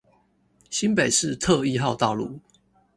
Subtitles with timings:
[0.71, 2.39] 新北市特一號道路